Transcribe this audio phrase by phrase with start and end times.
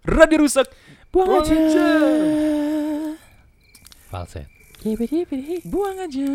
[0.00, 0.64] Radio rusak.
[1.12, 1.84] Buang aja.
[4.08, 4.48] Falset.
[5.68, 6.28] Buang aja.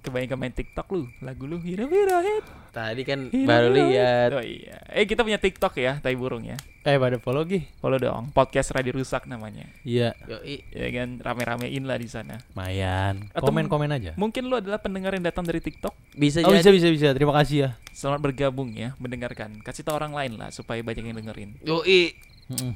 [0.00, 2.44] Kebanyakan main TikTok lu, lagu lu hira hira hit.
[2.72, 4.28] Tadi kan hira, baru lihat.
[4.32, 4.80] Oh iya.
[4.92, 6.56] Eh kita punya TikTok ya, tai burung ya.
[6.80, 7.60] Eh pada follow Gi.
[7.76, 9.68] Follow dong, podcast Radio Rusak namanya.
[9.84, 10.64] Iya, Yoi.
[10.72, 12.40] Ya kan rame-ramein lah di sana.
[12.56, 13.28] Mayan.
[13.36, 14.16] Komen-komen aja.
[14.16, 15.92] Mungkin lu adalah pendengar yang datang dari TikTok.
[16.16, 16.72] Bisa Oh jadi.
[16.72, 17.08] bisa bisa bisa.
[17.12, 17.70] Terima kasih ya.
[17.92, 19.60] Selamat bergabung ya, mendengarkan.
[19.60, 21.60] Kasih tau orang lain lah supaya banyak yang dengerin.
[21.68, 22.16] Yoi.
[22.48, 22.72] Mm-mm.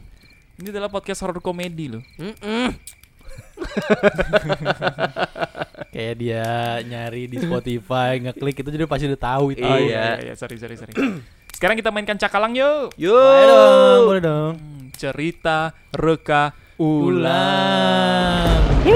[0.60, 2.04] Ini adalah podcast horror komedi loh.
[2.20, 2.76] Mm-mm.
[5.96, 6.44] Kayak dia
[6.84, 9.64] nyari di Spotify, ngeklik itu jadi pasti udah tahu itu.
[9.64, 10.04] Oh, iya, iya.
[10.20, 10.92] iya, iya, sorry, sorry, sorry.
[11.64, 12.92] Sekarang kita mainkan cakalang yuk.
[13.00, 13.16] Yo.
[13.16, 14.52] Boleh dong, boleh dong.
[14.60, 18.60] Hmm, cerita reka ulang.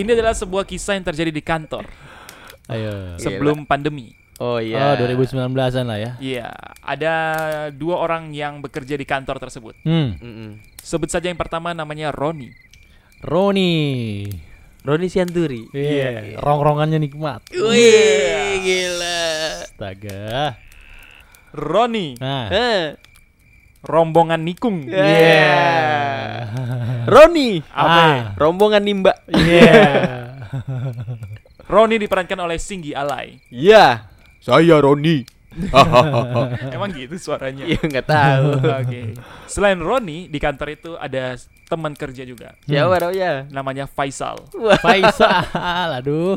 [0.00, 1.84] Ini adalah sebuah kisah yang terjadi di kantor
[2.72, 3.20] Ayo.
[3.20, 4.16] sebelum pandemi.
[4.40, 4.96] Oh Oh, iya.
[4.96, 6.12] 2019-an lah ya.
[6.16, 6.48] Iya,
[6.80, 7.14] ada
[7.68, 9.76] dua orang yang bekerja di kantor tersebut.
[9.84, 10.16] Hmm.
[10.16, 10.64] Mm-mm.
[10.80, 12.56] Sebut saja yang pertama namanya Roni.
[13.20, 14.24] Roni.
[14.80, 15.68] Roni Sianturi.
[15.76, 17.44] Iya, rong-rongannya nikmat.
[17.52, 19.27] Wih, gila.
[19.78, 20.58] Astaga.
[21.54, 22.50] Roni, Nah.
[22.50, 22.98] Eh.
[23.86, 24.90] rombongan nikung.
[24.90, 25.54] Iya.
[27.06, 27.62] Roni.
[27.70, 28.02] Apa?
[28.02, 28.18] Ah.
[28.34, 29.14] Rombongan Nimba.
[29.30, 29.70] Iya.
[31.70, 33.38] Roni diperankan oleh Singgi Alai.
[33.54, 34.10] Iya.
[34.42, 35.22] Saya Roni.
[36.74, 37.62] Emang gitu suaranya?
[37.62, 38.50] Iya nggak tahu.
[38.82, 39.14] Oke.
[39.46, 41.38] Selain Roni, di kantor itu ada
[41.70, 42.58] teman kerja juga.
[42.66, 43.46] Siapa namanya?
[43.54, 44.42] Namanya Faisal.
[44.82, 46.34] Faisal, aduh.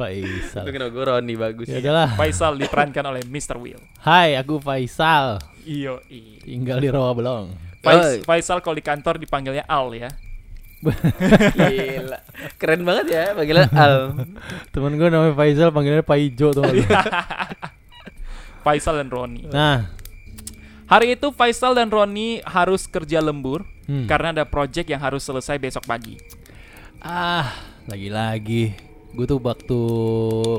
[0.00, 0.64] Faisal.
[0.64, 1.68] Itu kenapa gue Roni bagus.
[1.68, 2.16] Ya udahlah.
[2.16, 3.60] Faisal diperankan oleh Mr.
[3.60, 3.76] Will.
[4.00, 5.36] Hai, aku Faisal.
[5.68, 6.00] Iyo.
[6.40, 7.52] Tinggal di Rawa Belong.
[7.84, 10.08] Fais- Faisal kalau di kantor dipanggilnya Al ya.
[11.60, 12.16] Gila.
[12.56, 14.16] Keren banget ya panggilan Al.
[14.72, 16.64] Temen gue namanya Faisal, panggilannya Pak Ijo tuh.
[18.64, 19.44] Faisal dan Roni.
[19.52, 19.92] nah,
[20.88, 24.10] Hari itu Faisal dan Roni harus kerja lembur hmm.
[24.10, 26.18] karena ada project yang harus selesai besok pagi.
[27.00, 27.48] ah,
[27.88, 29.80] lagi-lagi gue tuh waktu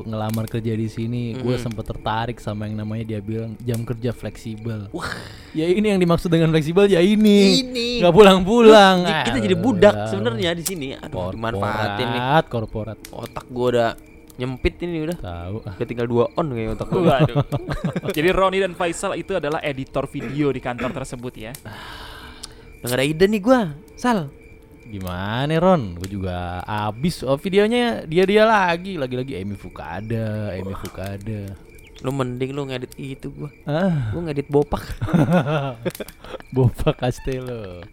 [0.03, 1.55] ngelamar kerja di sini, gue Mm-mm.
[1.57, 4.91] sempet tertarik sama yang namanya dia bilang jam kerja fleksibel.
[4.91, 5.07] Wah,
[5.51, 7.63] ya ini yang dimaksud dengan fleksibel ya ini.
[7.63, 7.87] Ini.
[7.99, 8.97] Nggak pulang-pulang.
[9.01, 10.87] J- Kita jadi budak sebenarnya di sini.
[10.93, 12.21] Aduh, dimanfaatin nih.
[12.43, 12.97] Korporat, korporat.
[13.09, 13.89] Otak gue udah
[14.35, 15.17] nyempit ini udah.
[15.17, 15.55] Tahu.
[15.61, 15.73] ah.
[15.77, 17.01] Udah tinggal dua on kayak otak gue.
[17.07, 17.37] Waduh.
[18.15, 21.55] Jadi Roni dan Faisal itu adalah editor video di kantor tersebut ya.
[22.81, 23.59] Udah gak ada ide nih gue.
[23.95, 24.27] Sal.
[24.91, 25.95] Gimana Ron?
[25.95, 31.55] Gue juga abis oh, videonya dia-dia lagi, lagi-lagi Emi Fukada, Emi Fukada.
[32.03, 33.49] Lu mending lu ngedit itu gue.
[33.63, 34.83] Ah, Gue ngedit bopak.
[36.55, 37.87] Boba Castello.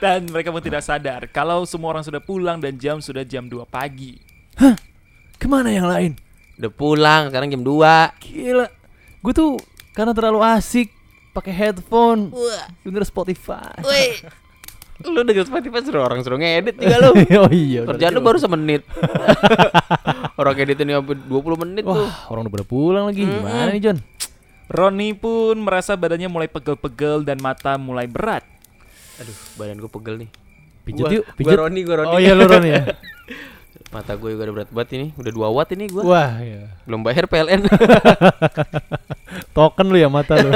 [0.00, 3.60] Dan mereka pun tidak sadar kalau semua orang sudah pulang dan jam sudah jam 2
[3.68, 4.16] pagi.
[5.36, 6.12] Ke mana yang lain?
[6.56, 8.66] Udah pulang sekarang jam 2 Gila,
[9.20, 9.58] gue tuh
[9.92, 10.88] karena terlalu asik
[11.34, 12.70] pakai headphone, Wah.
[12.86, 13.74] denger Spotify.
[15.02, 17.10] Lu denger Spotify suruh orang suruh ngedit juga lu.
[17.42, 17.82] oh iya.
[17.82, 18.86] Kerjaan lu baru semenit.
[20.40, 21.98] orang editin sampai 20 menit tuh.
[21.98, 23.26] Wah, orang udah pada pulang lagi.
[23.26, 23.42] Mm-mm.
[23.42, 23.98] Gimana nih John?
[24.70, 28.46] Roni pun merasa badannya mulai pegel-pegel dan mata mulai berat.
[29.18, 30.30] Aduh, badan gue pegel nih.
[30.84, 31.56] Pijat yuk, Gua pijat.
[31.58, 32.12] Roni, gua Roni.
[32.14, 32.82] Oh iya lu Ron ya.
[33.90, 35.06] Mata gue juga udah berat banget ini.
[35.18, 36.02] Udah 2 watt ini gua.
[36.06, 36.70] Wah, iya.
[36.86, 37.66] Belum bayar PLN.
[39.56, 40.50] Token lu ya mata lu.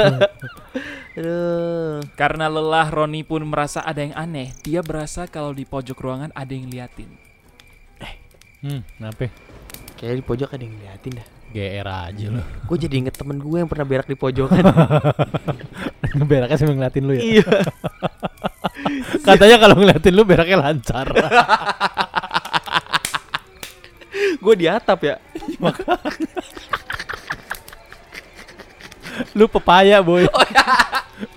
[1.19, 1.99] Aduh.
[2.15, 4.55] Karena lelah, Roni pun merasa ada yang aneh.
[4.63, 7.11] Dia berasa kalau di pojok ruangan ada yang liatin.
[8.63, 9.27] hmm, kenapa?
[9.99, 11.27] Kayak di pojok ada yang ngeliatin dah.
[11.49, 12.39] GR aja lu.
[12.71, 14.63] Gue jadi inget temen gue yang pernah berak di pojokan.
[16.29, 17.21] Beraknya sambil ngeliatin lu ya.
[17.21, 17.47] iya.
[19.27, 21.05] Katanya kalau ngeliatin lu beraknya lancar.
[24.39, 25.15] gue di atap ya.
[29.35, 30.25] lu pepaya boy.
[30.25, 30.31] Lu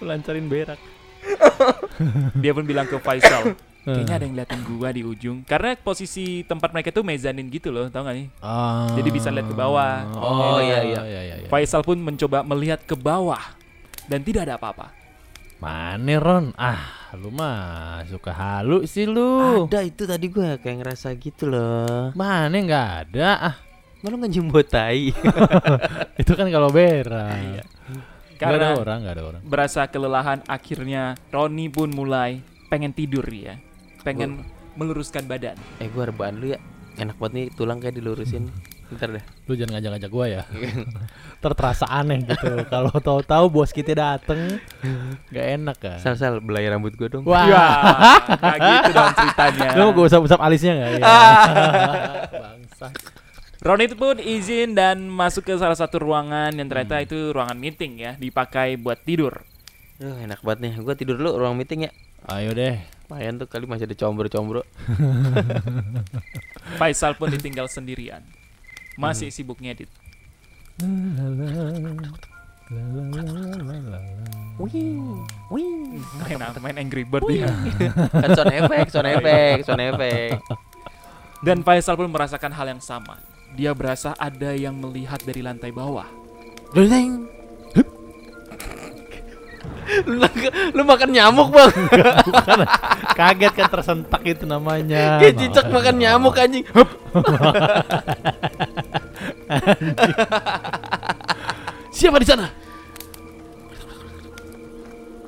[0.05, 0.81] Lancarin berak.
[2.43, 3.55] Dia pun bilang ke Faisal,
[3.87, 5.47] kayaknya ada yang liatin gua di ujung.
[5.47, 8.27] Karena posisi tempat mereka tuh mezanin gitu loh, tau gak nih?
[8.43, 8.91] Ah.
[8.99, 10.03] Jadi bisa lihat ke bawah.
[10.19, 11.01] Oh, iya, iya.
[11.07, 11.49] iya, iya.
[11.49, 13.43] Faisal pun mencoba melihat ke bawah
[14.11, 14.91] dan tidak ada apa-apa.
[15.63, 16.51] Mana Ron?
[16.59, 19.71] Ah, lu mah suka halu sih lu.
[19.71, 22.11] Ada itu tadi gue kayak ngerasa gitu loh.
[22.19, 23.29] Mana nggak ada?
[23.39, 23.57] Ah,
[24.03, 25.15] Malu ngejembut tai.
[26.21, 27.63] itu kan kalau berak.
[28.45, 29.43] Nggak ada Karena orang, nggak ada orang.
[29.45, 33.55] berasa kelelahan, akhirnya Roni pun mulai pengen tidur ya,
[34.01, 34.43] pengen
[34.73, 35.55] meluruskan badan.
[35.79, 36.59] eh gue rebahan lu ya.
[36.95, 38.51] Enak banget nih tulang kayak dilurusin.
[38.85, 39.25] Bentar dah.
[39.43, 40.43] Lu jangan ngajak-ngajak gua ya.
[41.41, 42.45] Ntar terasa aneh gitu.
[42.67, 44.61] Kalau tahu-tahu bos kita dateng,
[45.29, 45.97] nggak enak kan?
[45.97, 47.25] Sal sal belai rambut gue dong.
[47.25, 47.65] Wah, Ya,
[48.53, 49.69] gitu dong ceritanya.
[49.73, 50.91] lu mau gue usap-usap alisnya nggak?
[51.01, 51.09] Ya.
[52.29, 52.87] Bangsa.
[53.63, 57.07] Ron itu pun izin dan masuk ke salah satu ruangan yang ternyata Hmm.
[57.07, 59.47] itu ruangan meeting ya, dipakai buat tidur.
[59.97, 60.73] Duh, enak banget nih.
[60.83, 61.91] Gua tidur dulu ruang meeting ya.
[62.27, 62.83] Ayo deh.
[63.07, 64.67] Lumayan tuh kali masih ada combro-combro.
[66.81, 68.27] Faisal pun ditinggal sendirian.
[68.99, 69.37] Masih Hmm.
[69.37, 69.87] sibuk ngedit.
[75.23, 77.47] Main, main Angry Bird dia.
[78.11, 80.41] kan sound effect, sound effect, sound effect.
[81.43, 83.19] Dan Faisal pun merasakan hal yang sama.
[83.53, 86.09] Dia berasa ada yang melihat dari lantai bawah.
[86.73, 87.29] Leng.
[90.09, 90.25] lu,
[90.73, 91.69] lu makan nyamuk bang
[93.19, 95.21] Kaget kan tersentak itu namanya.
[95.21, 96.65] Kayak cicak makan nyamuk anjing.
[101.93, 102.49] Siapa di sana?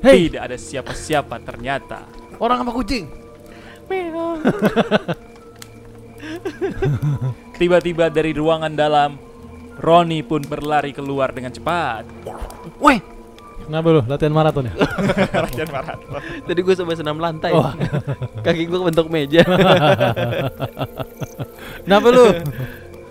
[0.05, 2.09] Hei, Tidak ada siapa-siapa ternyata.
[2.41, 3.05] orang apa kucing?
[7.61, 9.17] Tiba-tiba dari ruangan dalam,
[9.79, 12.07] Roni pun berlari keluar dengan cepat.
[12.79, 13.15] Weh
[13.65, 14.75] Kenapa lu latihan maraton ya?
[15.49, 16.21] Latihan maraton.
[16.45, 17.73] Tadi gue sampai senam lantai Oh.
[18.45, 19.41] Kaki gue bentuk meja
[21.85, 22.27] Kenapa lu?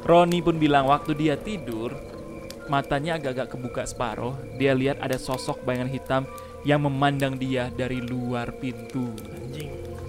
[0.06, 1.96] Roni pun bilang waktu dia tidur,
[2.70, 4.36] matanya agak-agak kebuka separuh.
[4.60, 6.22] Dia lihat ada sosok bayangan hitam
[6.68, 9.10] yang memandang dia dari luar pintu.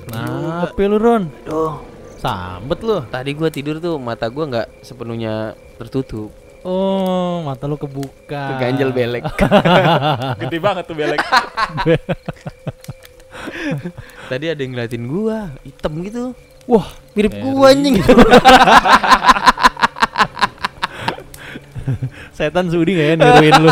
[0.04, 1.24] Kenapa lu Ron?
[1.48, 1.93] Duh
[2.24, 3.04] Sambet lu.
[3.12, 6.32] Tadi gue tidur tuh mata gue nggak sepenuhnya tertutup
[6.64, 8.56] Oh, mata lu kebuka.
[8.56, 9.28] Keganjel belek
[10.40, 11.20] Gede banget tuh belek.
[14.32, 15.36] Tadi ada yang ngeliatin gue
[15.68, 16.32] Hitam gitu
[16.64, 18.00] Wah, Mirip gue anjing
[22.34, 23.70] setan sudi gak ya niruin lu?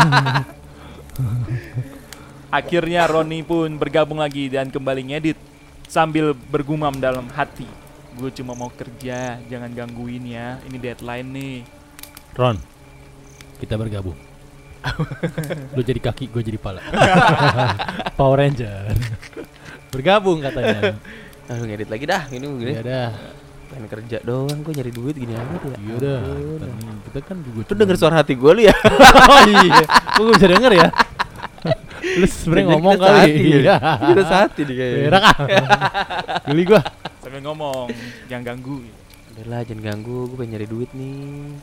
[2.53, 5.35] Akhirnya Roni pun bergabung lagi dan kembali ngedit
[5.89, 7.65] sambil bergumam dalam hati.
[8.13, 10.61] Gue cuma mau kerja, jangan gangguin ya.
[10.65, 11.57] Ini deadline nih.
[12.33, 12.57] Ron,
[13.59, 14.17] kita bergabung.
[15.73, 16.83] lu jadi kaki, gue jadi pala.
[18.19, 18.93] Power Ranger.
[19.93, 20.97] bergabung katanya.
[21.51, 23.09] Lu ngedit lagi dah Gini gini Ya dah,
[23.67, 26.19] Pengen kerja doang Gue nyari duit gini amat ya iya dah.
[26.23, 26.59] Ampun.
[26.63, 28.75] Kan Kita kan juga Lu denger suara hati gue lu ya
[29.31, 30.87] oh iya, kok gue bisa denger ya?
[32.03, 33.31] lu sebenernya ngomong kali.
[33.31, 33.31] ya.
[33.63, 33.75] Iya.
[34.11, 35.35] Kita sehati nih kayaknya Berak ah.
[36.51, 36.81] Geli gua.
[37.23, 37.87] Sambil ngomong,
[38.27, 38.83] jangan ganggu.
[39.33, 41.57] Udah lah jangan ganggu Gue pengen nyari duit nih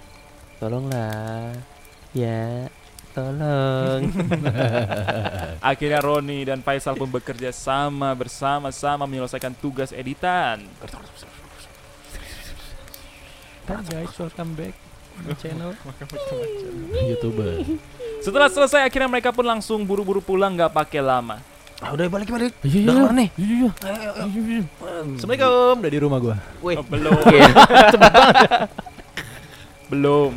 [0.58, 1.54] Tolonglah
[2.10, 2.66] Ya
[3.14, 4.10] Tolong
[5.70, 10.66] Akhirnya Roni dan Faisal pun bekerja sama bersama-sama menyelesaikan tugas editan.
[13.70, 14.74] Hi guys, welcome back
[15.26, 15.74] to channel
[16.90, 17.66] YouTuber.
[18.22, 21.38] Setelah selesai akhirnya mereka pun langsung buru-buru pulang nggak pakai lama.
[21.80, 23.70] Ah udah balik balik Iya, Udah kelar nih Iya, iya.
[25.16, 26.36] Assalamualaikum, udah di rumah gua.
[26.60, 27.48] Wih Oh, belum, Iya.
[29.90, 30.32] belum.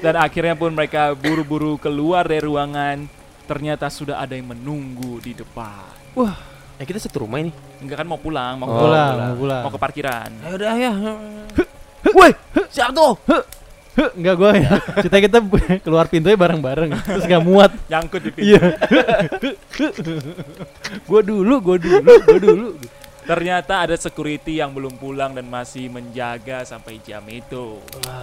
[0.00, 3.04] Dan akhirnya pun mereka buru-buru keluar dari ruangan.
[3.44, 5.90] Ternyata sudah ada yang menunggu di depan.
[6.78, 9.62] Eh kita satu rumah ini Enggak kan mau pulang, mau Oh, pulang, pulang, mau pulang.
[9.66, 10.30] mau ke parkiran.
[10.40, 10.90] Ayo udah ya
[12.10, 12.30] Woi
[12.66, 13.42] Siapa tuh Huh,
[14.18, 14.72] enggak gua ya.
[15.00, 15.38] Cerita kita
[15.84, 17.70] keluar pintunya bareng-bareng terus gak muat.
[17.90, 18.46] Nyangkut di pintu.
[18.56, 18.62] Iya.
[21.08, 22.68] gua dulu, gua dulu, gua dulu.
[23.20, 27.78] Ternyata ada security yang belum pulang dan masih menjaga sampai jam itu.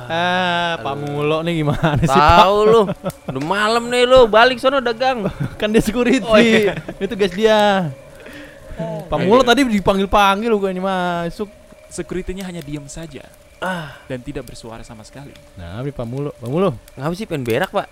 [0.09, 2.11] Ah, Pak Mulo nih gimana sih?
[2.11, 2.81] Tahu lu
[3.29, 6.27] Udah malam nih lu Balik sono dagang Kan dia security.
[6.27, 6.75] Oh, iya.
[6.99, 7.93] Itu guys dia.
[9.07, 11.47] Pak Mulo tadi dipanggil-panggil bukannya masuk.
[11.87, 13.23] Security-nya hanya diam saja
[13.57, 15.33] Ah dan tidak bersuara sama sekali.
[15.57, 16.31] Nah, ini Pak Mulo.
[16.37, 16.77] Pak Mulo.
[16.93, 17.89] Ngapa sih pengen berak pak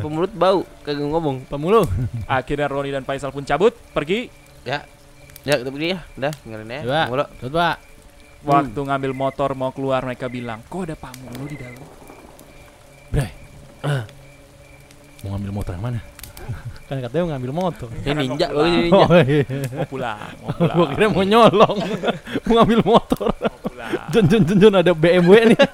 [0.00, 1.84] Apa mulut bau Kagak ngomong Pak Mulo.
[2.24, 4.32] Akhirnya Roni dan Faisal pun cabut, pergi.
[4.64, 4.84] Ya
[5.44, 7.24] Ya kita pergi ya Udah dengerin ya Coba.
[7.36, 7.76] Tuh, Pak.
[8.40, 11.84] Waktu ngambil motor mau keluar mereka bilang, kok ada Pak Mulu di dalam?
[13.12, 13.30] Bray.
[15.20, 16.00] Mau ngambil motor yang mana?
[16.88, 17.88] kan katanya mau ngambil motor.
[17.92, 18.72] Ini ninja ini pulang.
[18.80, 19.44] ninja Oh, iya.
[19.76, 20.76] Mau pulang, mau pulang.
[20.80, 21.76] Gua kira mau nyolong.
[22.48, 23.28] mau ngambil motor.
[24.12, 25.60] Jon jon jon jon ada BMW nih.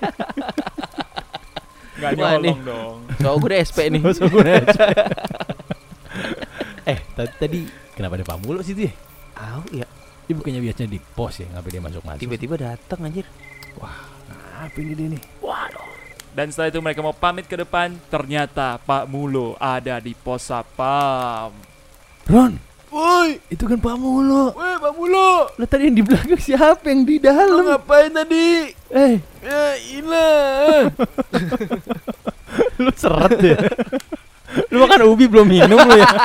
[1.96, 2.52] Nggak Wah, nih.
[2.52, 2.96] nyolong dong.
[3.24, 4.44] So gue udah SP nih Masa gue
[6.92, 7.64] eh, tadi,
[7.96, 8.92] kenapa ada Pak Mulo sih tuh ya?
[9.32, 9.86] Tahu ya
[10.28, 12.20] Dia bukannya biasanya di pos ya, ngapain dia masuk-masuk?
[12.20, 13.24] Tiba-tiba datang anjir
[14.56, 15.22] apa ini dia nih?
[16.36, 21.48] Dan setelah itu mereka mau pamit ke depan, ternyata Pak Mulo ada di pos sapam.
[22.28, 22.60] Ron,
[22.92, 24.52] woi, itu kan Pak Mulo.
[24.52, 27.66] Weh Pak Mulo Lah tadi yang di belakang siapa yang di dalam?
[27.66, 30.86] ngapain tadi Eh, Ya ilah
[32.76, 33.58] lu seret ya.
[34.70, 36.06] lu makan ubi belum minum lu ya?